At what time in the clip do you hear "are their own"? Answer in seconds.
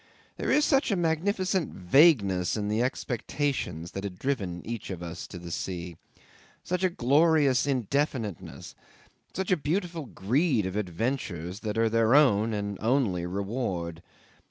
11.77-12.51